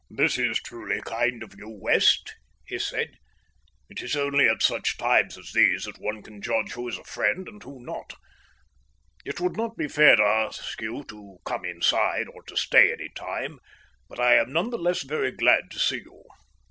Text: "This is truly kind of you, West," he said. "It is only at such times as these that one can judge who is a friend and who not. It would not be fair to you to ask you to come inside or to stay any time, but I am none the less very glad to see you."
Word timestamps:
"This 0.09 0.39
is 0.39 0.57
truly 0.57 0.99
kind 1.03 1.43
of 1.43 1.53
you, 1.59 1.69
West," 1.69 2.33
he 2.65 2.79
said. 2.79 3.11
"It 3.87 4.01
is 4.01 4.15
only 4.15 4.49
at 4.49 4.63
such 4.63 4.97
times 4.97 5.37
as 5.37 5.51
these 5.53 5.83
that 5.83 5.99
one 5.99 6.23
can 6.23 6.41
judge 6.41 6.71
who 6.71 6.87
is 6.89 6.97
a 6.97 7.03
friend 7.03 7.47
and 7.47 7.61
who 7.61 7.85
not. 7.85 8.13
It 9.25 9.39
would 9.39 9.55
not 9.55 9.77
be 9.77 9.87
fair 9.87 10.15
to 10.15 10.23
you 10.23 10.27
to 10.27 10.47
ask 10.47 10.81
you 10.81 11.03
to 11.09 11.37
come 11.45 11.65
inside 11.65 12.27
or 12.29 12.41
to 12.45 12.57
stay 12.57 12.91
any 12.91 13.09
time, 13.09 13.59
but 14.09 14.19
I 14.19 14.37
am 14.37 14.51
none 14.51 14.71
the 14.71 14.79
less 14.79 15.03
very 15.03 15.29
glad 15.29 15.69
to 15.69 15.77
see 15.77 15.97
you." 15.97 16.23